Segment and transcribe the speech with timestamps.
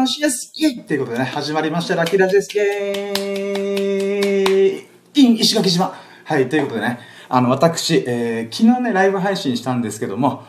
[0.00, 0.52] 島のシです。
[0.54, 2.56] イェイということでね、始まりました、ラキーラジです。
[2.56, 4.78] イェー
[5.14, 10.44] イイン石垣島はい、ということでね、あの、私、えー、昨日ね、ライブ配信したんですけども、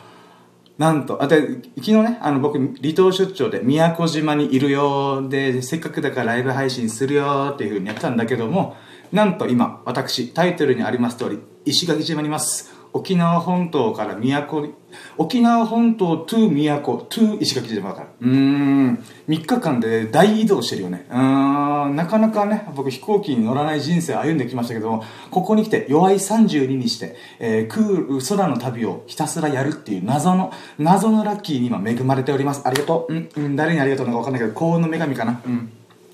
[0.78, 1.40] なんと、あ、で、
[1.76, 8.76] 昨日ね、あの、僕、離島出張で宮古島にいるよで、せっかくだからライブ配信するよっていう風にやったんだけども、
[9.12, 12.72] なんと今、私、タイトルにあります通り、石垣島にいます。
[12.92, 14.74] 沖縄本島から宮古
[15.16, 18.06] 沖縄本島 to 宮古 to 石垣島から。
[18.20, 19.04] うーん。
[19.28, 21.06] 3日間で大移動してるよね。
[21.10, 32.62] うんなかなかね僕飛行機に乗らない人生歩んできましたけどここに来て弱い32にして、えー、空空の旅をひたすらやるっていう謎の謎のラッキーに今恵まれております。
[32.64, 33.12] ありがとう。
[33.12, 35.40] うん、うん、誰にありがとうのか分かんないけど幸運の女神かな。
[35.44, 35.72] うん。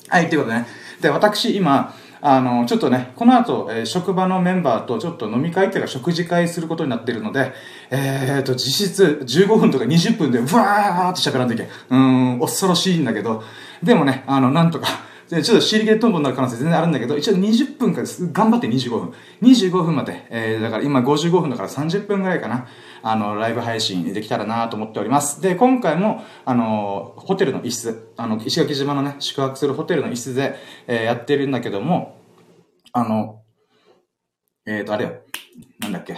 [0.09, 0.67] はいということでね。
[1.01, 7.53] で私今あの、ちょっとね、この後、えー、職場のメンバーとちょっと飲み会っていうか食事会することになってるので、
[7.91, 11.69] えーと、実質15分とか20分で、わーって喋らんといけん。
[11.91, 13.43] うん、恐ろしいんだけど、
[13.83, 19.13] でもね、あの、なんとか、でちょっと尻切れトンボになる可能性全然あるんだけど、一応20分から頑張って25分。
[19.43, 22.67] 25分まで、えー、だから今55分だから30分ぐらいかな。
[23.03, 25.43] あの、ライブ配信できたらなと思っております。
[25.43, 32.19] で、今回も、あの、ホテルの一室、あの、石垣島のね、宿泊するホテルの一室で、えー、やってるんだけども、
[32.93, 33.43] あの、
[34.67, 35.13] えっ、ー、と、あれよ。
[35.81, 36.17] なんだっけ。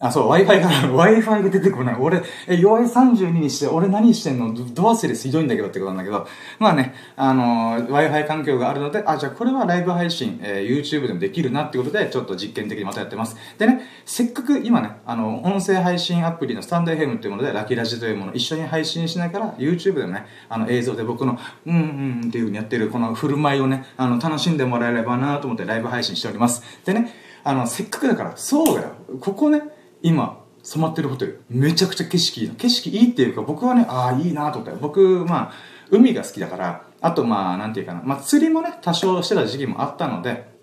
[0.00, 1.96] あ、そう、Wi-Fi から、 Wi-Fi が出てこない。
[1.96, 4.54] 俺、え、弱い32にして、俺何してんの？
[4.54, 6.24] ど忘れひどいんだけどってことなんだけど、
[6.60, 13.36] まあね、あのー、Wi-Fi 環境があるので、あ、じゃあこれはライブ配信、えー、YouTube でもできるなってことで、ちょっと実験的にまたやってます。
[13.58, 26.62] でね、せっかく今ね、あの、音声配信アプリのスタンド FM っていうもので、ラキラジというものを一緒に配信しながら、YouTube でもね、あの、映像で僕の、うんうんっていう風にやってる、この振る舞いをね、あの、楽しんでもらえればなと思ってライブ配信しております。
[26.84, 28.92] でね、あの、せっかくだから、そうだよ。
[29.20, 29.62] ここね、
[30.02, 32.54] 今、染まってるホテル、めちゃくちゃ景色いいの。
[32.54, 34.78] 景色いいっていうか、僕はね、ああ、いいなと思って。
[34.80, 35.52] 僕、まあ、
[35.90, 40.58] 海が好きだから、あとまあ、なんていうかな、まあ、釣りもね、多少してた時期もあったので、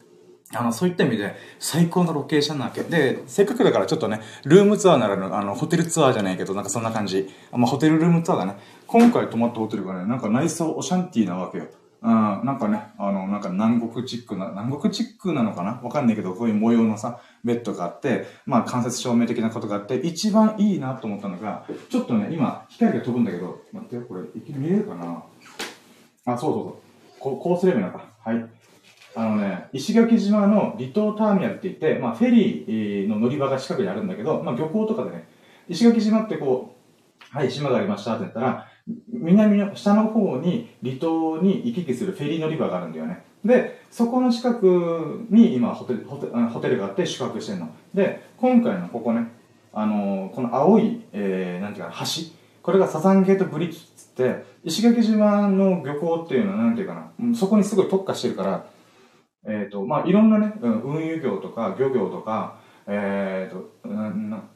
[0.54, 2.82] あの、そういった意味で、最高のロケーションなわけ。
[2.84, 7.28] で、せっかくだからちょっとね、ルームツアーならぬ、あの、ホテルツアーじゃないけど、なんかそんな感じ。
[7.52, 8.58] まあ、ホテルルームツアーだね。
[8.86, 11.66] 今回泊まったホテルがね、なんか内装オシャンティーなわけよ。
[12.06, 12.12] うん、
[12.46, 15.82] なんかね、あの、なんか南国チックな、南国チックなのかな？
[15.82, 25.24] わかんないけど、こういう模様のさ、ベッドがあって、まあ間接照明的なことがあって、一番いいなと思ったのが、ちょっとね、今、光が飛ぶんだけど、待ってよ、これ、見えるかな？
[26.26, 27.20] あ、そうそうそう。
[27.20, 28.06] こうこうすればいいのか。
[28.24, 28.46] はい。
[29.16, 35.28] あのね、石垣島の離島ターミナルって言って、まあフェリーの乗り場が近くにあるんだけど、まあ漁港とかでね、
[35.68, 36.76] 石垣島ってこ
[37.34, 38.68] う、はい、島がありましたって言ったら、
[39.08, 43.24] 南の下の方に離島に行き来するフェリー乗り場があるんだよね。
[43.44, 47.70] で、そこの近くに今ホテルホテホテルがあって宿泊してるの。
[47.94, 49.28] で、今回のここね、
[49.74, 52.06] あの、この青い、えー、なんていうか、橋。
[52.62, 58.66] これがサザンゲートブリッジっつって、石垣島の漁港っていうのはなんていうかな、そこにすごい特化してるから、
[59.48, 62.58] えっ、ー、と、まあいろんなね、運輸業とか漁業とか、
[62.88, 63.72] えっ、ー、と、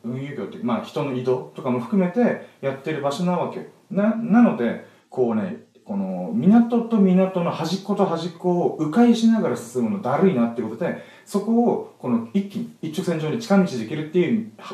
[0.03, 14.65] 運輸業って、まあ人の移動とかも含めてやってる場所なわけな、なので、こうね、この港と港の端っこと端っこを迂回しながら進むのだるいなってことで、そこをこの一気に一直線上に近道できるっていう橋、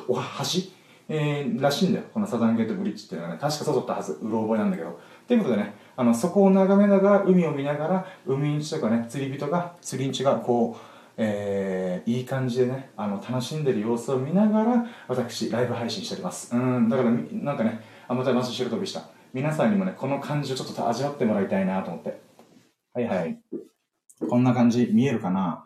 [1.07, 2.05] えー、らしいんだよ。
[2.13, 4.19] このサザンゲートブリッジっていうのはね、確かそうだったはず。
[4.21, 4.99] うろ覚えなんだけど。
[5.27, 16.55] ということでね、あの、そこを眺めながら、海を見ながら、海んちとかね、釣り人が、釣りんちがこう、えー、いい感じでね、あの、楽しんでる様子を見ながら、私、ライブ配信しております。
[16.55, 19.03] うん、だから、なんかね、あ、またまず白飛びした。
[19.33, 22.21] 皆さんにもね、この感じをちょっと味わってもらいたいなと思って。
[22.93, 23.39] はいはい。
[24.29, 25.65] こんな感じ、見えるかな？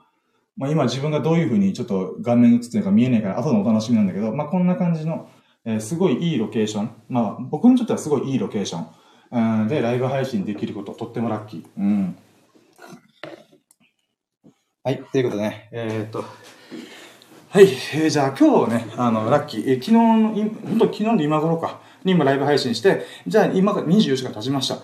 [0.57, 5.29] まあ今自分がどういう風にちょっと画面映ってるか見えないから後のお楽しみなんだけど、まあこんな感じの、
[5.65, 6.91] えー、すごいいいロケーション。
[7.07, 9.61] まあ僕にとってはすごいいいロケーション。
[9.61, 11.65] うん、で、ライブ配信できること、とってもラッキー。
[11.77, 12.17] うん。
[14.89, 16.25] はい、ということでね、えー、っと、
[17.49, 24.79] はい、えー、じゃあ今日ね、あの、ラッキー、えー、昨日の、本当昨日の今頃か、に今ライブ配信して、じゃあ今が24時間経ちました。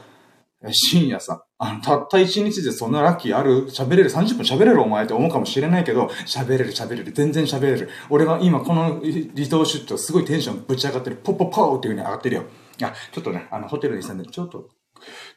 [0.72, 3.66] 深夜さ、あの、たった1日でそんなラッキーある？
[3.72, 4.82] 喋れる ?30 分喋れる？
[4.84, 7.12] お前って思うかもしれないけど、喋れる喋れる。
[7.12, 7.90] 全然喋れる。
[8.12, 11.16] 俺は今この離島出張すごいテンションぶち上がってる。
[11.16, 12.44] ポッポッポーっていう風に上がってるよ。
[12.84, 14.70] あ、ちょっとね、あの、ホテルにしたんで、ちょっと、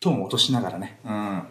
[0.00, 1.42] トーン落としながらね、うん。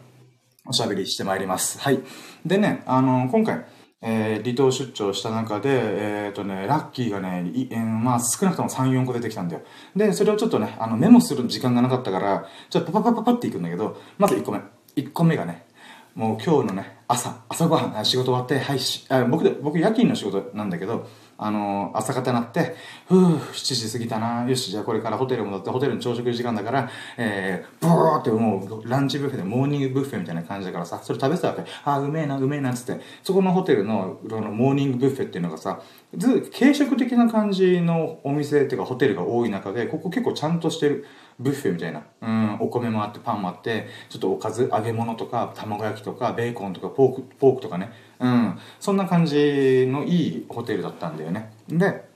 [0.68, 1.80] おしゃべりしてまいります。
[1.80, 2.00] はい。
[2.46, 3.66] でね、あの、今回、
[4.02, 9.62] えー、離島出張した中で、えっ、ー、とね、ラッキーがね、えー、まあ少なくとも3、4個出てきたんだよ。
[9.96, 14.60] で、それをちょっとね、あのメモする時間がなかったから、ちょっとパパパパパっていくんだけど、まず1個目。
[14.96, 15.66] 1個目がね、
[16.14, 21.08] もう今日のね、朝、朝ごはん、仕事終わって、はいし、あ僕で、僕夜勤の仕事なんだけど、
[21.38, 22.76] あの、朝方なって、
[23.08, 24.50] ふぅ、7時過ぎたな。
[24.50, 31.64] よし、じゃあこれからホテル戻って、ホテルの朝食時間だから、えー、ブーってもう、ランチブッフェでモーニングブッフェみたいな感じだからさ、それ食べてたわけ。
[31.86, 33.02] あ、うめえな、うめえな、つって。
[33.24, 35.82] そこのホテルの、のモーニングブッフェっていうのがさ、
[36.16, 41.06] ず、軽食的な感じのお店っていうかホテルが多い中で、ここ結構ちゃんとしてる。
[41.40, 42.04] ブッフェみたいな。
[42.22, 47.92] うん、お米もあってパンもあって、ちょっとおかず、揚げ物とか、卵焼きとか、ベーコンとか、ポーク、ポークとかね。
[48.20, 51.52] うん、そんな感じのいいホテルだったんだよね。
[51.70, 52.08] で、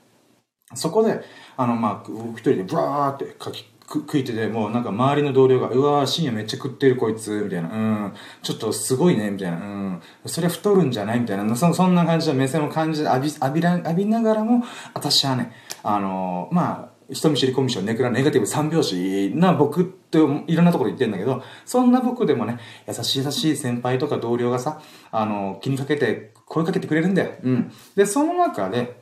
[0.74, 1.20] そこで、
[1.56, 3.64] あの、まあ、一人でブワーって書き、
[3.94, 7.72] 食いてて、もうなんか周りの同僚が、うわー、深夜めっちゃ食ってるこいつ、みたいな、う
[8.08, 11.20] ん、ちょっとすごいね、みたいな、うん、それ太るんじゃない？
[11.20, 14.64] みたいな、そそんな感じの目線を感じ、浴び、浴びら、浴びながらも、
[14.94, 15.52] 私はね、
[15.82, 20.20] あのー、まあ、人見知りコミュ障ネクラネガティブ三拍子な僕ってい
[20.56, 27.30] ろんなところ言ってんだけど、そんな僕でもね、優しい優しい先輩とか同僚がさ、あの、気にかけて声かけてくれるんだよ。
[27.42, 27.72] うん。
[27.96, 29.00] で、その中で、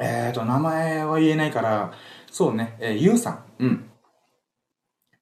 [0.00, 1.92] えっ、ー、と、名前は言えないから、
[2.30, 3.44] そうね、えー、ゆうさん。
[3.60, 3.90] うん。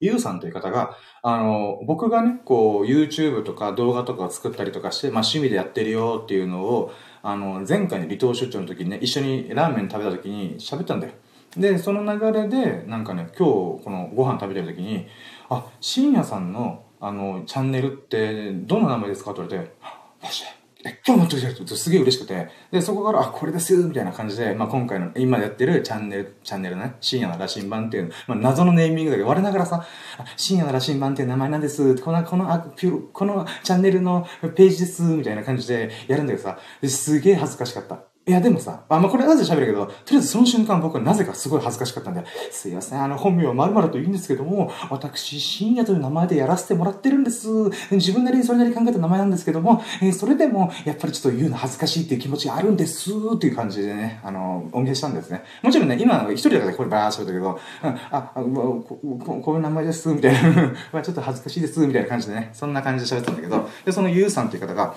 [0.00, 6.92] ゆうさんという方が、あの、僕がね、こう、YouTube とか動画とか作ったりとかして、まあ趣味でやってるよっていうのを、
[7.22, 11.12] あの、前回の離島出張の時にね、一緒にラーメン食べた時に喋ったんだよ。
[11.56, 15.06] で、その流れで、なんかね、今日このご飯食べてる時に、
[15.48, 19.74] あ、深夜さんの、あの、チャンネルってどの名前ですかって言われて、
[20.22, 29.86] マジでえ、今日持ってきてるってすげえ嬉しくて、で、そこから、あ、これですみたいな感じで、まあ今回の、今やってるチャンネル、チャンネルね、深夜の羅針盤っていう、まあ謎のネーミングだけど、我ながらさ、
[30.36, 34.26] 深夜の羅針盤っていう名前なんです、この、この、あピュこのチャンネルの
[34.56, 38.11] ページです、みたいな感じでやるんだけどさ、すげえ恥ずかしかった。
[38.24, 47.48] いや、でもさ、あ、まあ、これなぜ喋るけど、とりあえずその瞬間僕はなぜかすごい恥ずかしかったんで、すいません、あの、本名は〇〇と言うんですけども、私、深夜という名前でやらせてもらってるんです。
[47.90, 55.42] 自分なりにそれなりに考えた名前なんですけども、えー、それでも、やっぱりちょっと言うの恥ずかしいっていう気持ちがあるんです、っていう感じでね、あの、お見せしたんですね。
[55.60, 64.94] もちろんね、今、一人だからこれバーッとったけど、うん、あ、あこここういう名前です、みたいな、 まあちょっと恥ずかしいです、みたいな感じでね、そんな感じで喋ったんだけど、で、そのゆうさんという方が、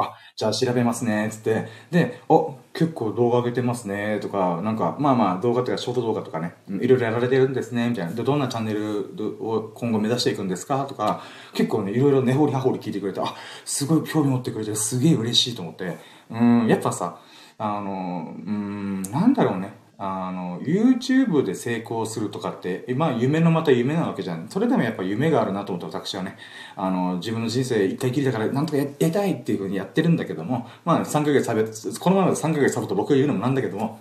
[0.00, 1.66] あ、じゃあ調べますね、つって。
[1.90, 8.12] で、お、結構動画上げてますね、とか、なんか、まあまあ動画っていうかショート動画とかね、いろいろやられてるんですね、みたいな。
[8.12, 11.22] で、どんなチャンネルを今後目指していくんですかとか、
[11.54, 15.98] 結構ね、いろいろ根掘り葉掘り聞いてくれて、あ、すごい興味持ってくれて、すげえ嬉しいと思って。
[16.30, 17.18] うん、やっぱさ、
[17.58, 19.79] あの、うん、なんだろうね。
[20.02, 24.48] あの、YouTube で成功するとかって、まあ夢のまた夢なわけじゃん。
[24.48, 26.38] それでもやっぱ夢があるなと思って私はね、
[26.74, 31.62] あの、自分の人生一回きりだからなんとかやりたいっていうふうにやってるんだけども、まあ3ヶ月サボ
[32.00, 34.00] このままで3ヶ月サブと僕が言うのもなんだけども、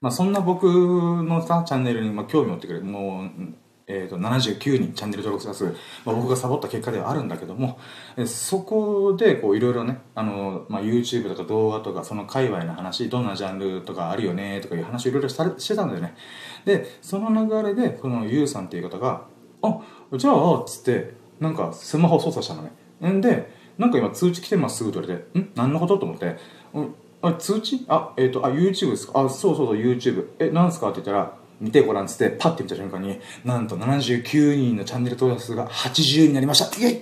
[0.00, 2.84] まあそんな僕のさ、チャンネルにまあ興味持ってくれる。
[2.84, 3.30] もう、
[3.92, 5.64] えーと、79人チャンネル登録者数、
[6.04, 7.78] まあ、僕がサボった結果ではあるんだけども、
[8.16, 15.34] えそこでこういろいろねあの、まあ、YouTube とか動画とかその界隈の話どんなジャンルとかあるよねとかいう話をいろいろし
[15.68, 16.14] てたんだよね。
[16.64, 19.24] でその流れでこのゆうさんっていう方が
[19.62, 19.80] 「あ
[20.16, 25.50] じゃあ」っつってなんかスマホ操作したのねんでなんか今通知来てますって言われて「ん？
[25.56, 26.36] 何のこと?」と思って
[26.74, 26.94] 「うん？
[27.22, 27.84] あ通知？
[27.88, 29.20] あえっ、ー、とあ YouTube ですか？
[29.24, 36.66] あそうそうそう YouTube え何すか?」って言ったら見てごらんつってパッて見た瞬間になんと79人のチャンネル登録数が80になりました。
[36.80, 37.00] イェイ。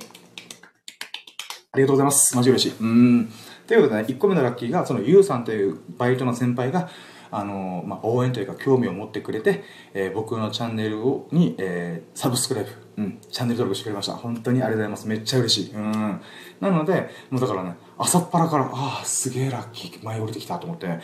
[1.73, 2.37] ありがとうございます。
[2.37, 2.77] マジ嬉しい。
[2.81, 3.33] うん。
[3.67, 6.89] ということでね1個目のラッキーがそのユウさんというバイトの先輩が
[7.31, 9.63] あのまあ、応援というか興味を持ってくれて、
[9.93, 14.15] えー、僕のチャンネルをに、えー、サブスクライブ、うん、チャンネル登録してくれました。
[14.15, 15.09] 本当にありがとうございます。
[15.09, 15.75] めっちゃ嬉しい。
[15.75, 16.21] うん。
[16.61, 21.01] なのでもうだからね朝っぱらからああすげえラッキー前降りてきたと思って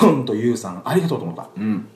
[0.00, 1.50] ほん とユウさんありがとうと思った。
[1.56, 1.88] うん。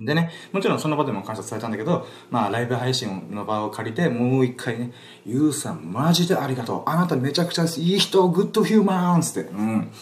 [0.00, 4.92] でね、もちろんその場でも感謝されたんだけど、まあライブ配信の場を借りて、もう一回ね、
[5.24, 6.82] ゆうさんマジでありがとう。
[6.86, 9.50] あなためちゃくちゃいい人、グッドフューマンつって。
[9.50, 9.92] うん。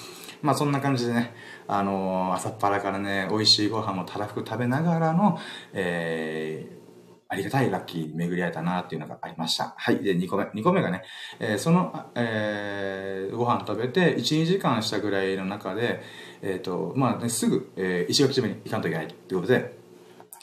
[0.40, 1.34] まあそんな感じでね、
[1.68, 5.38] あのー、朝っぱらからね、美味しいご飯もたらふく食べながらの、
[5.74, 6.82] えー、
[7.28, 9.74] ありがたいラッキー巡り合えたなっていうのがありました。
[9.76, 9.98] はい。
[10.02, 10.44] で、2個目。
[10.44, 11.02] 2個目がね、
[11.38, 16.02] えー、その、えー、ご飯食べて、1、2時間したぐらいの中で、
[16.40, 19.81] えっ、ー、と、まあ、ね、すぐ、えー、石垣島に行かんといけないっていうことで、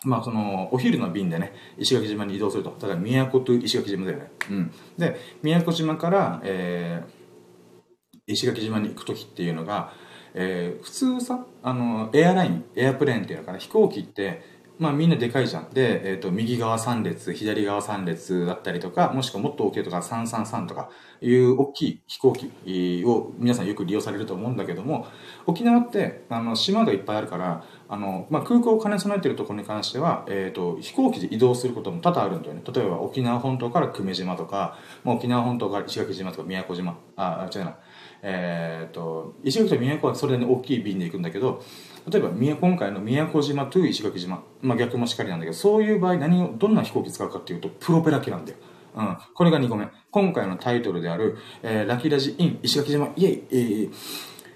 [0.06, 2.88] まあ、その、お昼の便でね、石垣島に移動するとた。
[2.88, 4.32] だ、宮古と石垣島だよね。
[4.50, 4.72] うん。
[4.98, 9.92] で、宮古島から、えー、石垣島に行く時っていうのが、
[10.34, 15.70] えー、普通さ、あの、エアライン、エアプレーンっていうのかな、飛行機って、まあみんなでかいじゃん。
[15.72, 20.90] で、えっ、ー、と、右側3列、左側3列だったりとか、もしくはもっと大きいとか333とか
[21.22, 25.06] いう大きい飛行機を皆さんよく利用されると思うんだけども、
[25.46, 32.62] 沖縄って、あの、島がいっぱいあるから、あの、まあ、空港を兼ね備えてるところに関しては、えっ、と、飛行機で移動することも多々あるんだよね。
[32.74, 37.76] 例えば沖縄本島から久米島とか、まあ、沖縄本島から石垣島とか宮古島、あ、違うな。
[38.22, 41.62] えっ、と、石垣と宮古はそれなりに大きい便で行くんだけど、
[42.08, 48.58] 例えば今回の宮古島と石垣島、まあ、逆もしかりなんだけど、そういう場合何を、どんな飛行機使うかっていうと、プロペラ機なんだよ。
[48.96, 49.18] うん。
[49.34, 49.88] これが2個目。
[50.12, 53.92] 今回のタイトルである、えー、ラキラジイン石垣島イエイ、えー、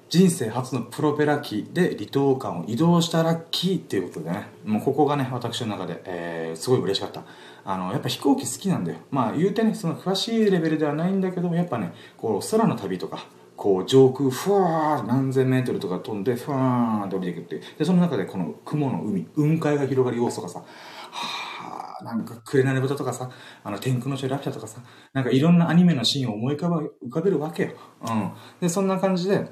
[0.10, 7.24] 人生初のプロペラ機で離島間を移動したラッキーっていうことでね、もうここがね、私の中で、えー、すごい嬉しかった。
[7.66, 9.00] あの、やっぱ飛行機好きなんだよ。
[9.12, 13.26] まあ言うてね、その詳しいレベルではないんだけども、やっぱね、こう、空の旅とか、
[13.64, 23.32] こう上空ふわー何千メートルとか飛んでふわーって降りてくってでその中でこの雲の海雲海が広がる様子とかさはあなんか紅の豚とかさ
[23.64, 24.82] あの天空の城ラピュタとかさ
[25.14, 29.50] なんかいろんなアニメのシーンを思い浮かべるわけよ、うん、でそんな感じで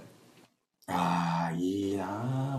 [0.88, 1.21] ああ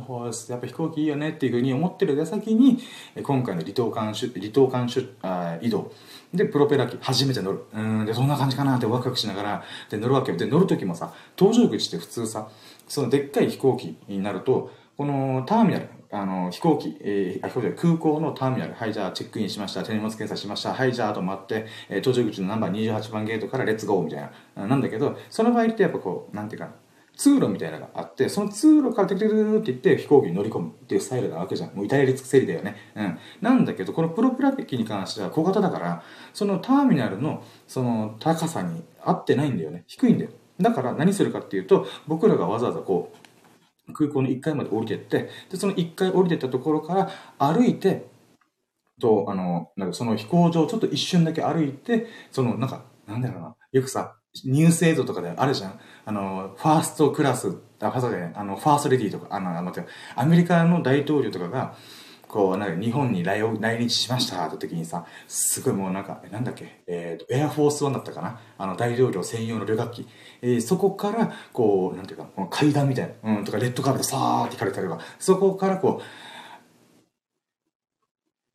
[0.03, 2.79] ホースやっぱ飛行機いいよねっていうふうに思ってる矢先に
[3.23, 4.89] 今回の離島間離島間
[5.23, 5.93] あ移動。
[6.35, 7.65] で、プロペラ機、初めて乗る。
[7.75, 10.33] うん、で、そんな感じかなってワクワクしながら、で、乗るわけ。
[10.33, 12.49] で、乗る時もさ、搭乗口って普通さ、
[12.89, 26.73] そのでっかい飛行機になると、このターミナル、あの、飛行機、えー、空港のターミナル、はい、じゃあチェックインしました、手荷物検査しました、はい、じゃああと待って、えー、搭乗口のナンバー28番ゲートからレッツゴーみたいな、なんだけど、その場合ってやっぱこう、なんていうかな、
[27.23, 31.75] 通路みたいなのがあって、その通路からテクテクテクって言って飛行機に乗り込むっていうスタイルなわけじゃん。
[31.75, 32.77] もう至れり尽くせりだよね。
[32.97, 33.19] うん。
[33.41, 36.03] なんだけど、このプロペラ機に関しては小型だから、
[36.33, 39.85] そのターミナルのその高さに合ってないんだよね。
[39.87, 40.31] 低いんだよ。
[40.61, 43.13] だから何するかっていうと、僕らがわざわざこ
[43.89, 48.07] う、空港の1階まで降りてって、で、その1階降りてったところから歩いて、
[49.01, 55.81] と、あの、なんかその飛行場をちょっと一瞬だけ歩いて、その、なんか、なんだろうな、よくさ、ニュース映像とかであるじゃん。
[56.05, 61.75] あの、ファーストクラス、あ、ファーストで、あの、ファーストレディーとか、あの、待って、アメリカの大統領とかが、
[62.33, 70.09] こう、なんか日本に来来日しましたって時にさ、すごいもうなんか、なんだっけ、えっ、ー、と、エアフォースワンだったかなあの、大統領専用の旅客機。
[70.41, 76.32] えー、そこから、こう、なんていうか、この階段みたいな、うん、とか、レッドカーペットさーって引かれたりとか、そこからこう、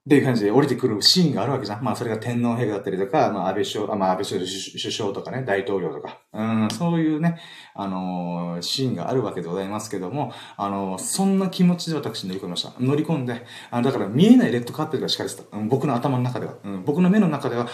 [0.08, 1.84] っていう感じで降りてくるシーンがあるわけじゃん。
[1.84, 7.38] まあそれが天皇陛下だったりとか、まあ安倍首相、まあ安倍首相とかね、大統領とか、うん、そういうね、
[7.76, 12.72] あのー、シーンがあるわけでございますけども、あのー、そんな気持ちで私乗り込みました。
[12.80, 15.58] 乗り込んで、あだから見えないレッドカーペットが敷かれてた。
[15.58, 17.74] うん、僕の頭の中では、うん、僕の目の中では、はあ、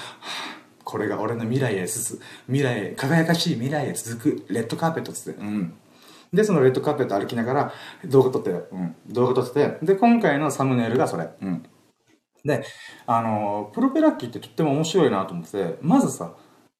[0.83, 5.75] これが俺の未来へ進む、未来へ、輝かしい未来へ続くレッドカーペットつって、うん。
[6.33, 7.73] で、そのレッドカーペット歩きながら
[8.05, 11.63] 動画撮って、うん、動画撮ってて、で、今回のサムネイルがそれ、うん。
[12.43, 12.63] で、
[13.05, 16.35] あの、プロペラ機ってとっても面白いなと思ってて、まずさ、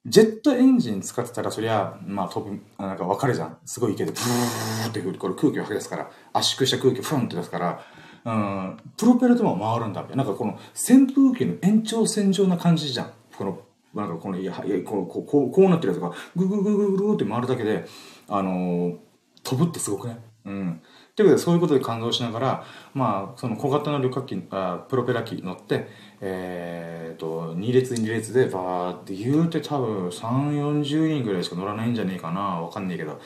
[0.05, 3.57] ジェットエンジン使ってたらそりゃ、まあ飛ぶ、なんかわかるじゃん。
[3.65, 7.81] すごいけど、ブーってこれ空気を吐き出すから、圧縮した空気をフンって出すから、
[8.25, 13.13] うん、プロペラでも回るんだなんかこの扇風機の延長線上な感じじゃん。
[13.37, 13.59] この、
[13.93, 17.85] なんかこの、いや、いやこう、こう、こうこうなってるやつが、ぐぐぐぐぐって回るだけで、
[18.27, 18.97] あのー、
[19.43, 20.19] 飛ぶってすごくね。
[20.45, 20.81] うん。
[21.15, 25.87] ということで、そういうことで感動しながら、まあ、その小型の旅客機、あプロペラ機乗って、
[26.21, 32.41] えー、と、2列2列でバーって言うて多分3、40人ぐらいしか乗らないんじゃねえかな。
[32.61, 33.19] わかんねえけど。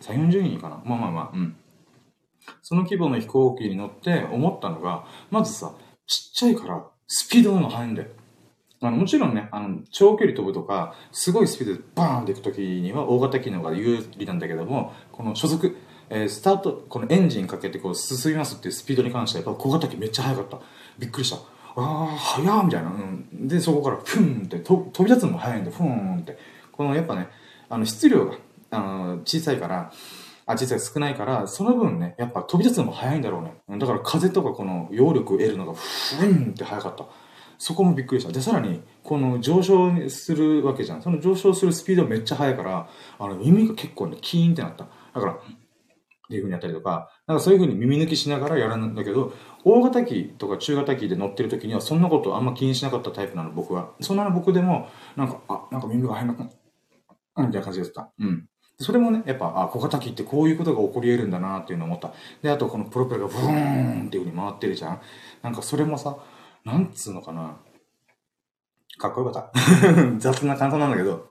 [0.00, 0.82] 3、40人かな？
[0.84, 1.56] まあまあまあ、うん。
[2.62, 5.72] その規模の飛行機に乗って思ったのが、まずさ、
[6.06, 8.08] ちっちゃいからスピードの速いんだよ。
[8.82, 15.76] あのもちろんね、あの、長距離飛ぶとか、すごいスピードでバーンっていくときには大型機能が有利なんだけども、この初速、
[16.10, 20.60] えー、スタート、このエンジンかけてこう進みますっていうスピードに関しては、やっぱ小型機めっちゃ速かった。
[20.98, 21.36] びっくりした。
[21.36, 21.42] あ
[21.76, 22.90] あ、速いみたいな。
[22.90, 23.48] うん。
[23.48, 26.36] で、そこからフンってと飛び立つのも速いんで、フンって。
[26.72, 27.28] このやっぱね、
[27.68, 28.34] あの質量が、
[28.70, 29.92] あの、小さいから、
[30.46, 33.78] あ、小さい少ないから、その分ね、やっぱ飛び立つのも速いんだろうね。
[33.78, 37.04] だから風とかこの揚力を得るのがフンって速かった。
[37.58, 38.32] そこもびっくりした。
[38.32, 41.02] で、さらに、この上昇するわけじゃん。
[41.02, 42.88] その上昇するスピードめっちゃ速いから、
[43.18, 44.86] あの耳が結構ね、キーンってなった。
[45.14, 45.38] だから、
[46.30, 49.32] っていう風にやったりとか、なんかそういう風に耳抜きしながらやるんだけど、
[49.64, 53.90] 大型機とか中型機で乗ってる時にはそんなことあんま気にしなかったタイプなの、僕は。
[54.00, 56.48] そんなの僕でも、なんか、あ、なんか耳が入らなくなっ
[57.34, 57.42] た。
[57.42, 58.12] みたいな感じでした。
[58.20, 58.46] うん。
[58.78, 62.12] それもね、やっぱ、あ、小型機ってこういうことが起こり得るんだなっていうのを思った。
[62.42, 65.00] で、あとこのプロペラがブーンっていう風に回ってるじゃん。
[65.42, 66.16] なんかそれもさ、
[66.64, 67.56] なんつうのかな。
[68.98, 69.60] かっこよかった。
[70.18, 71.30] 雑な感想なんだけど、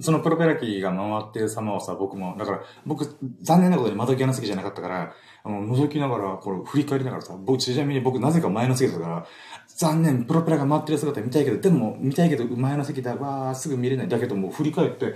[0.00, 5.12] そのプロペラ機が回ってる様をさ、僕も、だから、僕、残念なことに窓際の席じゃなかったから、
[5.44, 9.26] あの、覗きながら、これ振り返りながらさ、僕、ちなみに僕、なぜか前の席だから、
[9.68, 14.08] 残念、プロペラが回ってる姿見たいけど、でも、見たいけど、前の席だ、わー、すぐ見れない。
[14.08, 15.14] だけども、振り返って、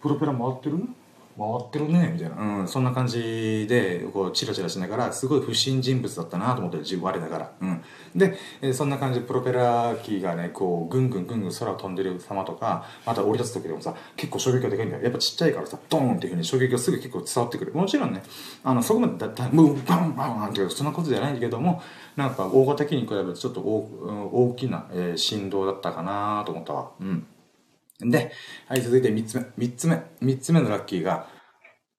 [0.00, 0.78] プロペラ回ってる？
[1.38, 2.60] 回ってるね、みたいな。
[2.60, 7.52] うん、そんな感じで、こう、チラチラしながら、すごい不審人物だったなと思って、自分、我ながら。
[7.60, 7.82] うん。
[8.14, 15.02] で、えそんな感じで、プロペラ機がね、こう、ぐんぐんぐんぐん空を飛んでる様とか、また降り立つ時でもさ、結構衝撃がでかいんだよ。
[15.02, 17.72] やっぱちっちゃいからさ、ドーンっていう風に衝撃がすぐ結構伝わってくる。
[17.72, 18.22] もちろんね、
[18.62, 21.82] あの、そこまでだ、だ、ムーバンバンバンっていう、そんなことじゃないんだけども、
[22.16, 23.90] なんか、大型機に比べるとちょっと大
[24.32, 26.90] 大きな、えー振動だったかなと思ったわ。
[27.00, 27.26] うん。
[28.10, 28.32] で、
[28.66, 29.66] はい、続いて3つ目。
[29.66, 30.02] 3つ目。
[30.22, 31.28] 3つ目のラッキーが、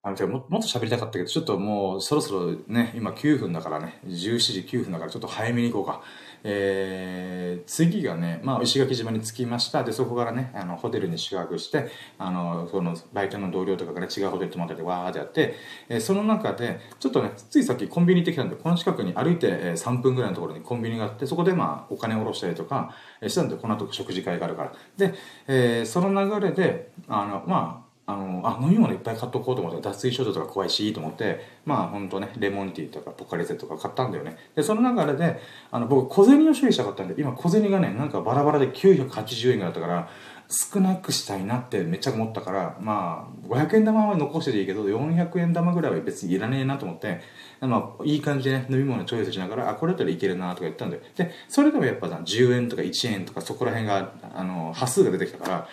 [0.05, 6.03] あの、てかももっと喋りたかったけど、ちょっともうそろそろね、今9分だからね、17時9分だからちょっと早めに行こうか。
[6.43, 9.85] えー、次がね、まあ、石垣島に着きました。
[9.85, 15.55] で、そこからね、あの、ホテルに宿泊して、あの、その、バイトの同僚とかがね、違うホテル泊まってて、わーってやって、
[15.87, 22.93] えーその中で、ちょっとね、ついさっきコンビニ行ってきたんで、この近くに歩いて3分ぐらいのところにコンビニがあって、そこでまあ、お金を下ろしたりとか、
[23.25, 24.73] したんで、この後食事会があるから。
[24.97, 25.13] で、
[25.47, 34.37] えーその流れで、あの、まあ、あの、あ、飲み物いっぱい買っとこうと思って、脱水症状とか怖いし、と思って、まあ、ほんとね、レモンティーとかポカリゼとか買ったんだよね。
[34.55, 35.39] で、その流れで、
[35.71, 40.09] あの、僕、小銭を処理したかったんで、今、小銭がね、なんかバラバラで980円ぐらいだったから、
[40.49, 47.21] 少なくしたいなってめっちゃ思ったから、まあ、500円玉は残してていいけど、400円玉ぐらいは別にいらねえなと思って、
[47.61, 51.01] まあ、いい感じでね、飲み物チョイスしながら、あ、これだったらいけるなとか言ったんだよ。
[51.15, 55.67] で、それでもやっぱさ、10円とか1円とかそこら辺が、あの、端数が出てきたから、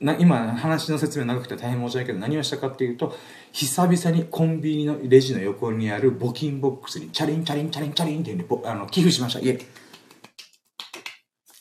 [0.00, 3.16] な今話の説明長くて大変申し訳ないけど何をしたかっていうと
[3.52, 9.58] 久々にコンビニのレジの横にある募金ボックスにチャリンチャリンチャリンチャリンってあの寄付しましたイエ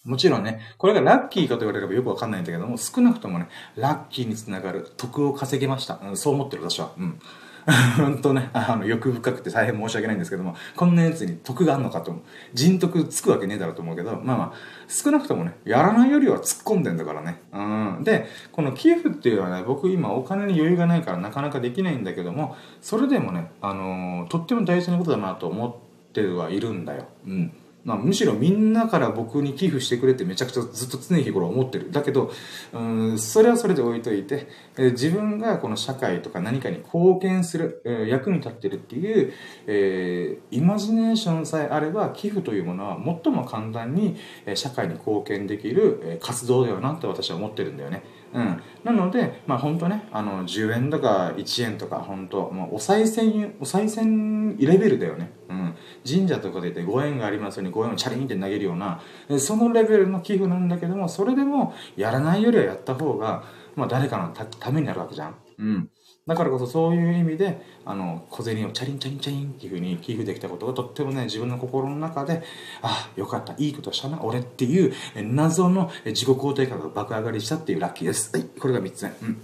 [0.08, 6.00] もちろんね、これがラッキーかと言われればよくわかんないんだけども、少なくともね、ラッキーにつながる得を稼げました。
[6.02, 6.94] うんそう思ってる私は。
[6.98, 7.20] うん。
[7.98, 12.16] 本当ね、あの、欲深くて大変申し訳ないんですけども、こんなやつに得があるのかと。
[12.54, 14.54] 人徳つくわけねえだろうと思うけど、まあまあ、
[14.88, 17.42] 少なくともね、やらないよりは突っ込んでんだからね。
[17.52, 17.60] う
[18.00, 18.04] ん。
[18.06, 27.06] で、この寄付っていうのはね、僕今お金に余裕がないからなかなかできないんだけども、それでもね、あのーとっても大事なことだなと思ってはいるんだよ。
[27.26, 27.52] うん。
[27.88, 31.90] まあ、むしろみんなから僕に寄付してくれってめちゃくちゃずっと常日頃思ってる。
[31.90, 32.34] だけど、
[32.74, 39.34] うん、それはそれで置いといて、えー自分がこの社会とか何かに貢献する、えー役に立ってるっていう、
[39.68, 48.04] えーイマジネーションさえあれば寄付というものは最も簡単に、え社会に貢献できる、え活動だよなって私は思ってるんだよね。
[48.34, 48.62] うん。
[48.84, 55.32] なので、まあ本当ね、あの、10円とか1円とか本当もうお賽銭、お賽銭レベルだよね。
[55.50, 55.76] うん。
[56.06, 59.02] 神社とかで言って5円がありますように5円をチャリンって投げるような、
[59.40, 63.44] そのレベルの寄付なんだけども、それでもやらないよりはやった方が、
[63.76, 65.36] まあ誰かのためになるわけじゃん。
[65.60, 65.90] うん。
[66.28, 72.44] だからこそそういう意味で、あの、小銭をチャリンチャリンチャリンっていう風に寄付できたことがとってもね、自分の心の中で、
[72.82, 78.30] あ、よかった、いいことしたな、俺っていう謎の自己肯定感が爆上がりしたっていうラッキーです。
[78.36, 79.12] はい、これが3つ目。
[79.22, 79.42] うん。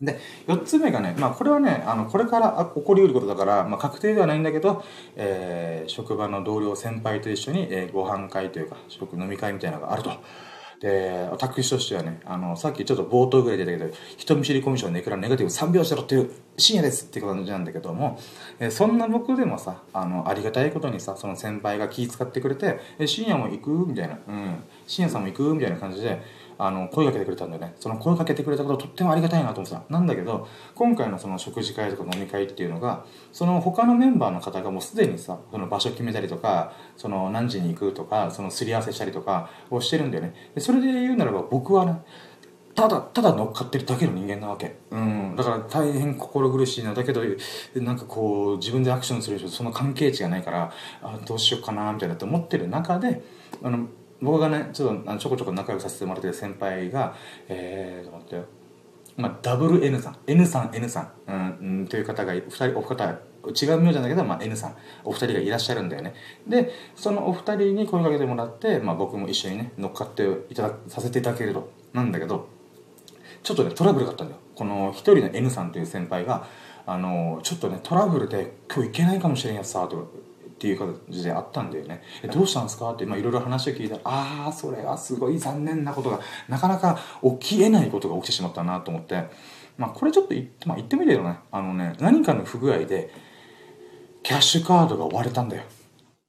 [0.00, 4.84] で、4つ目がね、まあこれはね、あの、これから起こりうることだから、まあ確定ではないんだけど、
[5.16, 10.12] えー職場の同僚先輩と一緒に、えーご飯会というか、食飲み会みたいなのがあると。
[10.80, 18.18] で、私としてはね、あの、さっきちょっと冒頭ぐらいで出たけど、人見知りコミュ障ネクラネガティブ3秒しろっていう深夜ですって感じなんだけども、
[18.60, 23.70] えそんな僕でもさ、あの、ありがたいことにさ、その先輩が気遣ってくれて、え、深夜も行く？
[23.86, 24.56] みたいな、うん、
[24.86, 25.54] 深夜さんも行く？
[25.54, 26.20] みたいな感じで、
[26.66, 27.74] あの、声かけてくれたんだよね。
[27.78, 29.82] その声かけてくれたこととってもありがたいなと思ってた。
[29.88, 40.34] なんだけど、今回のその食事会とか飲み会っていうのが、その他のメンバーの方がもうすでにさ、その場所決めたりとか、その何時に行くとか、そのすり合わせしたりとかをしてるんだよね。
[40.54, 42.00] でそれで言うならば僕はね、
[42.74, 44.76] ただ、ただ乗っかってるだけの人間なわけ。
[44.90, 45.36] うん。
[45.36, 46.92] だから大変心苦しいな。
[46.92, 47.22] だけど、
[47.76, 53.22] なんかこう、自分でアクションする人その関係値がないから、あどうしようかな、みたいなって思ってる中で、
[53.62, 53.86] あの、
[54.24, 57.14] 僕がね、ちょっとちょこちょこ仲良くさせてもらってる先輩が、
[57.48, 58.64] えー、と思って。
[59.16, 60.16] まあ、ダブル N さん。
[60.26, 61.12] N さん、N さん。
[61.28, 64.76] うん、うんという方が、二人、お方、違う名字なんだけど、まあ、N さん。
[65.04, 66.14] お二人がいらっしゃるんだよね。
[66.48, 71.70] で、そのお二人に声かけてもらって、まあ、僕も一緒にね、乗っかっていただ、させていただけると。
[71.92, 72.48] なんだけど、
[73.42, 74.40] ちょっとね、トラブルがあったんだよ。
[74.56, 76.46] この一人の N さんという先輩が、
[76.86, 80.10] あの、ちょっとね、トラブルで今日行けないかもしれんやつさ、と。
[80.54, 82.02] っていう感じであったんだよね。
[82.22, 82.92] えどうしたんですか？
[82.92, 86.98] って、まあ、いろいろ話を聞いたら、ああ、それはすごい残念なことが、なかなか
[87.40, 89.24] 起きえないことが起きてしまったなと思って、
[89.76, 91.38] まあ、これちょっと言って、まあ、言ってみるよね。
[91.50, 93.10] あのね、何かの不具合で、
[94.22, 95.64] キャッシュカードが割れたんだよ。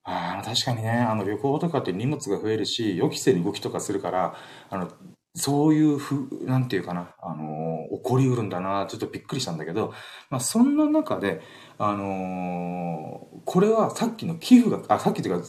[0.03, 4.35] ああ、確かにね、あの旅行とかって荷物が増えるし、予期せぬ動きとかするから、
[4.69, 4.89] あの、
[5.35, 9.93] そういうふ、なんていうかな、あの起こりうるんだな、ちょっとびっくりしたんだけど、
[10.29, 11.41] まあ、そんな中で、
[11.77, 15.47] あのーこれはさっきの寄付が、あ、さっきというか、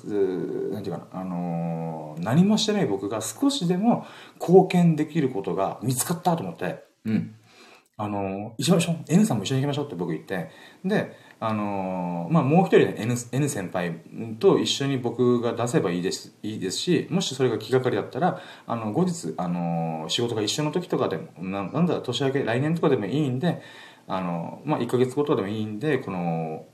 [0.74, 4.06] なんていうかな、あのー何もしてない僕が少しでも
[4.40, 7.34] 貢献できることが見つかったと思って、うん。
[7.98, 8.96] あの、一緒にしょう。
[9.08, 10.50] N さんも一緒に行きましょうって僕言って、
[10.84, 14.00] で、あの、まあ、もう一人で N, N 先輩
[14.38, 23.60] と一緒に僕が出せばいいです、いいですし、もしそれが気がかりだったら、あの、後日、あの、仕事が一緒の時とかでも、ななんだ、年明け、来年とかでもいいんで、
[24.08, 26.66] あの、まあ、1ヶ月後とかでもいいんで、この、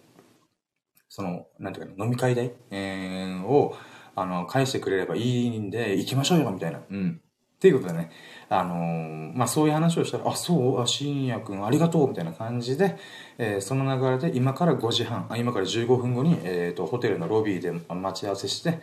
[1.08, 3.76] その、なんていうか飲み会代、えー、を、
[4.14, 6.82] あの、返してくれればいいんで、行きましょうよ、みたいな。
[6.88, 7.20] うん。
[7.62, 8.10] っていうことでね、
[8.48, 12.96] あのー、まあ、そういう話をしたら、あ、そうあ、深夜くんありがとうみたいな感じで、
[13.38, 18.80] えー、その流れで今から5時半、あ今から15分後に、えっ、ー、と、ホテルのロビーで待ち合わせして、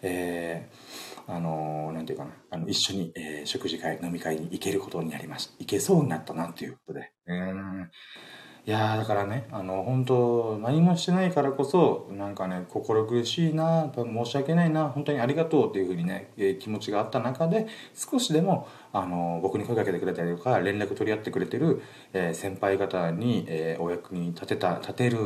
[0.00, 5.52] えー、あのー、なんていうかな、あの、一緒に、えー、食事会、飲み会に行けることになりました。
[5.58, 7.12] 行けそうになったなっていうことで。
[7.26, 7.90] うん。
[8.64, 25.18] いやだからね、あの、本当何もしてないからこそ、なんかね、心苦しいな、申し訳ないな、本当にありがとうっていうふうにね、えー、気持ちがあった中で、少しでも、あの、僕に声かけてくれたりとか、連絡取り合ってくれてる、えー、先輩方に、えー、お役に立てた、立てる、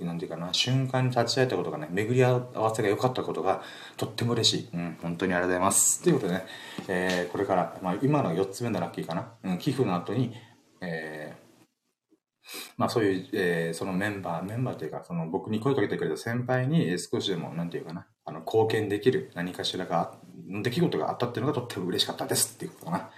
[0.00, 3.62] なんていうかな、瞬間に立ち会えたことがね、巡り合わせが良かったことが、
[3.96, 4.68] とっても嬉しい。
[4.74, 6.02] うん、本当にありがとうございます。
[6.02, 6.44] ということでね、
[6.88, 10.34] え、これから、まあ、今の4つ目のラッキーかな、うん、寄付の後に、
[10.80, 11.45] えー、
[12.76, 20.14] まあそういう、えー、そのメンバー、メンバーというか、その僕に声かけてくれた先輩に少しでも、なんていうかな、あの、貢献できる何かしらが、
[20.48, 23.10] 出来事があったっていうのがとっても嬉しかったですっていうことかな。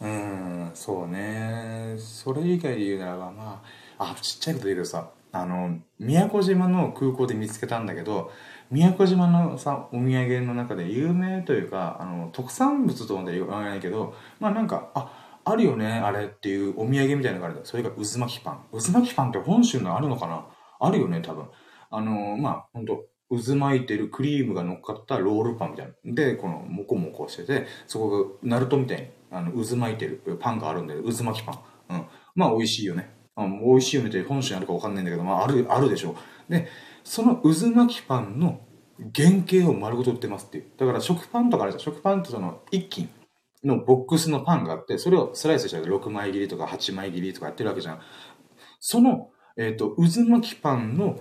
[0.00, 1.94] うん、そうね。
[1.98, 3.62] それ以外で言うならば、ま
[3.98, 8.30] あ、あ、ちっちゃいこと言うけどさ、あの、宮古島の空港で見つけたんだけど、
[8.70, 18.64] 宮古島のさ、お土産の中で有名というか、あの、特産物とまで言わないけど、まあなんか、あ、あるよね、あれっていうお土産みたいなのがあるそれが渦巻きパン。
[18.72, 20.44] 渦巻きパンって本州のあるのかな？
[20.80, 21.46] あるよね、多分。
[21.88, 26.14] あのー、まあ、ほんと、渦巻いてるクリームが乗っかったロールパンみたいな。
[26.14, 31.58] で、この、もこもこしてて、そこが、ナルトみたいに、あの、渦巻いてるパンがあるんで、渦巻きパン。
[31.90, 32.06] うん。
[32.34, 33.10] まあ、美味しいよね。
[33.36, 36.16] うん、美味しいよねって本州にあるかわかんないんだけど、まあ、ある、あるでしょ
[36.48, 36.52] う。
[36.52, 36.66] で、
[37.04, 38.60] その渦巻きパンの
[39.14, 40.64] 原型を丸ごと売ってますっていう。
[40.76, 41.78] だから食パンとかあるじゃ。
[41.78, 43.08] 食パンってその、一斤。
[43.64, 48.00] のボックスのパンがあって、それをスライスしたら6枚切りとか8枚切りとかやってるわけじゃん。
[48.80, 51.18] その、えっ、ー、と、渦巻きパンの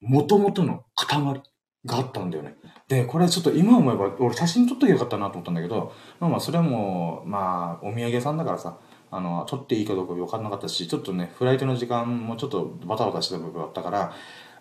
[0.00, 1.42] 元々の塊
[1.84, 2.56] があったんだよね。
[2.88, 8.78] で、これちょっと今思えば、俺写真撮っときゃよかったなと思ったんだけど、まあまあ、それはもう、まあ、お土産屋さんだからさ、
[9.10, 14.12] あの、撮っていいかどうか分かんなかったし、ちょっとね、フライトの時間もちょっとバタバタしてた部分だったから、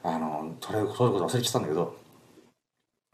[0.03, 1.95] あの、撮れること忘れてたんだけど、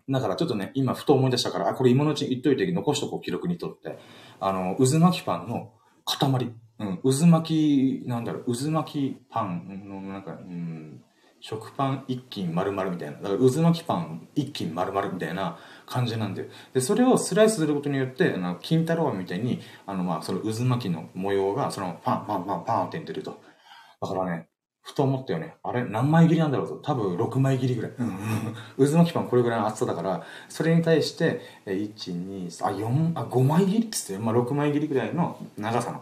[0.09, 3.97] だからちょっとね、今ふと思い出したから、あ、これ今のうちに言っといて残しとこう、記録にとって。
[4.39, 5.71] あの、渦巻きパンの
[6.05, 6.53] 塊。
[6.79, 11.03] うん、渦巻き、なんだろう、渦巻きパンの、なんか、うん、
[11.41, 13.17] 食パン一斤丸々みたいな。
[13.17, 16.49] だから渦巻きパン一斤丸々みたいな感じなんで。
[16.73, 23.41] で、それをスライスすることによって、あの、金太郎みたいに、あの、まあ、その渦巻きの模様が、そのパンパンパンパンって出ると。
[24.01, 24.47] だからね、
[24.81, 25.55] ふと思ったよね。
[25.63, 26.75] あれ何枚切りなんだろうと。
[26.77, 27.91] 多分6枚切りぐらい。
[28.77, 28.87] う。
[28.87, 36.01] 渦巻きパンこれぐらいの厚さだから、それに対して、1、2、3、あ、4、あ、5枚切りって言ってまあ6枚切りぐらいの長さの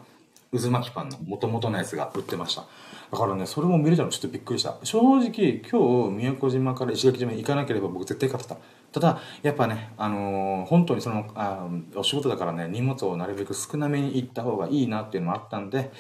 [0.57, 2.65] 渦巻きパンの元々のやつが売ってました。
[3.11, 4.77] だからね、それも見れたのちょっとびっくりした。
[4.83, 8.78] 正直、今日、宮古島から石垣島に行かなければ僕絶対勝ってた。
[8.91, 15.91] ただ、やっぱね、あのー、本当にそのあ、お仕事だからね、荷物をなるべく少なめに行った方がいいなっていうのもあったんで、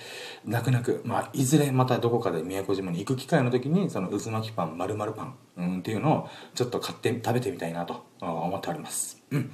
[0.45, 9.21] 泣く泣く、まあ、いずれまたどこかで宮古島に行く機会の時に、その渦巻きパン、丸々パン、うん、っていうのをちょっと買って食べてみたいなと思っております。
[9.29, 9.51] うん。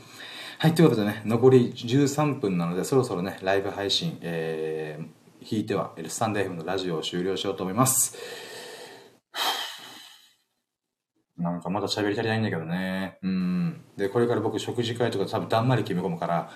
[0.58, 8.55] はい、ということでね、残り13分なので、そろそろね、ライブ配信、えー、引いては、スタンド F のラジオを終了しようと思います。
[11.38, 13.20] なんかまだ喋り足りないんだけどね。
[13.22, 13.82] うん。
[13.98, 16.50] で、これから僕食事会とか多分だんまり決め込むから、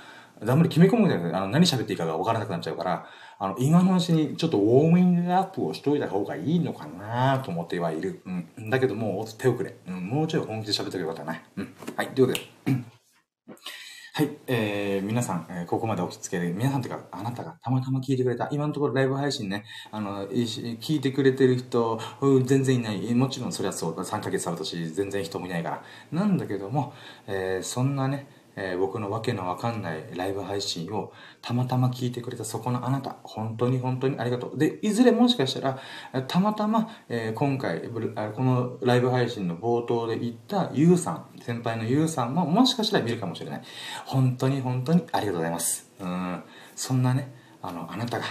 [0.43, 1.31] だんまり決め込むんだよね。
[1.33, 3.05] あの、何喋っていいかが分からなくなっちゃうから、
[3.39, 8.21] あの、今のうちにちょっとウォーミングアップをしといた方がいいのかなと思ってはいる。
[8.25, 8.69] うん。
[8.69, 9.75] だけどもう手遅れ。
[9.87, 10.07] うん。
[10.07, 11.41] もうちょい本気で喋っておけばよかったな。
[11.57, 11.73] うん。
[11.97, 12.07] はい。
[12.09, 12.83] ということで。
[14.19, 21.97] はい、えー、皆さん、えー、ここまでおきつけで、皆さんというか、あなたがたまたま聞いてくれた、今のところライブ配信ね、あの、聞いてくれてる人、
[22.43, 23.15] 全然いない。
[23.15, 25.83] もちろんそれはそう、3ヶ月あるとし、全然人もいないから。
[26.11, 26.91] なんだけども、
[27.27, 28.27] えー、そんなね、
[28.61, 34.57] えー、僕のわけのわかんないライブ配信をたまたま聞いてくれたそこのあなた、本当に本当にありがとう。
[34.57, 35.79] で、いずれもしかした
[36.13, 43.61] ら、たまたま、えー、今回、このライブ配信の冒頭で言ったゆうさん、先輩のゆうさんももしかしたら見るかもしれない。
[44.05, 45.89] 本当に本当にありがとうございます。
[46.01, 46.43] うん、
[46.75, 48.25] そんなね、あの、あなたが、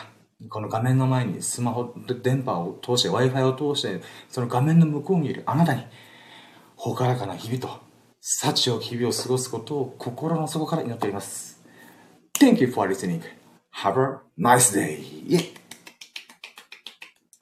[0.50, 5.84] この画面の前にスマホ、電波を通して、Wi-Fi を通して、その画面の向こうにいるあなたに、
[6.76, 7.87] ほからかな日々と、
[8.30, 11.62] 幸を日々を過ごすことを心の底から祈っています。
[12.38, 13.22] Thank you for listening.
[13.82, 15.46] Have a nice day.、Yeah.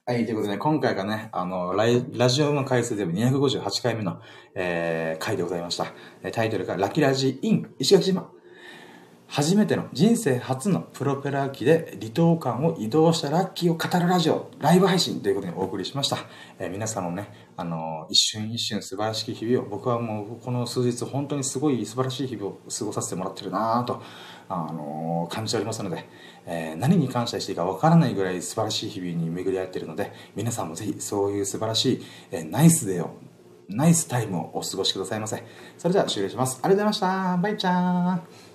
[0.06, 4.20] はい、ということでね、今回がね、あの、ララジオの回数でも258回目の、
[4.54, 5.86] えー、回でございました。
[6.30, 8.30] タイトルが、ラキラジ in 石垣島。
[9.28, 16.18] 初めての人生初のプロペラ機で離島間を移動したラッキーを語るラジオ、ライブ配信ということにお送りしました。
[16.60, 24.00] えー皆さんのね、あのー一瞬一瞬素晴らしき日々を、僕はもうこの数日本当にすごい素晴らしい日々を過ごさせてもらってるなぁと、
[24.48, 26.04] あのー感じておりますので、
[26.46, 33.10] えー何に感謝していいかわからないぐらい素晴らしい日々に巡り合ってるので、皆さんもぜひそういう素晴らしい、えナイスデーを、
[33.68, 35.42] ナイスタイムをお過ごしくださいませ。
[35.76, 36.60] それでは終了します。
[36.62, 37.36] ありがとうございました。
[37.42, 38.45] バイチャー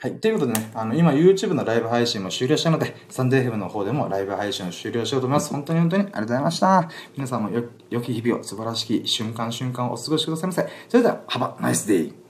[0.00, 0.20] はい。
[0.20, 5.50] ということでね、あの、今 YouTube のライブ配信も終了したので、サンデーヘブの方でもライブ配信を終了しようと思います。
[5.50, 6.88] 本当に本当にありがとうございました。
[7.16, 10.68] 皆さんもよ、良き日々を素晴らしき瞬間瞬間をお過ごしくださいませ。
[10.88, 12.27] それでは、Have a nice!